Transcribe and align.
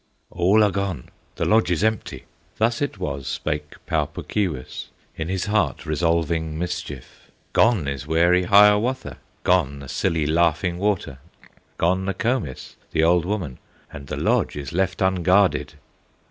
"All 0.31 0.63
are 0.63 0.71
gone! 0.71 1.09
the 1.35 1.45
lodge 1.45 1.69
is 1.69 1.83
empty!" 1.83 2.25
Thus 2.57 2.81
it 2.81 2.97
was 2.97 3.27
spake 3.27 3.75
Pau 3.85 4.05
Puk 4.05 4.29
Keewis, 4.29 4.87
In 5.15 5.27
his 5.29 5.45
heart 5.45 5.85
resolving 5.85 6.57
mischief 6.57 7.29
"Gone 7.53 7.87
is 7.87 8.07
wary 8.07 8.45
Hiawatha, 8.45 9.19
Gone 9.43 9.77
the 9.77 9.87
silly 9.87 10.25
Laughing 10.25 10.79
Water, 10.79 11.19
Gone 11.77 12.03
Nokomis, 12.05 12.77
the 12.89 13.03
old 13.03 13.25
woman, 13.25 13.59
And 13.93 14.07
the 14.07 14.17
lodge 14.17 14.55
is 14.55 14.73
left 14.73 15.03
unguarded!" 15.03 15.75